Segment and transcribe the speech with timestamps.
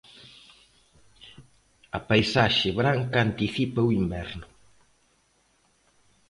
[1.97, 4.47] A paisaxe branca anticipa o inverno.